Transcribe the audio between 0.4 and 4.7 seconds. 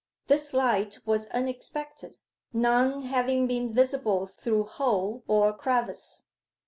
light was unexpected, none having been visible through